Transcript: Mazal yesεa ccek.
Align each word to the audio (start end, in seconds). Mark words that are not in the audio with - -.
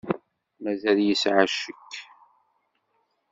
Mazal 0.63 0.97
yesεa 1.03 1.43
ccek. 1.53 1.91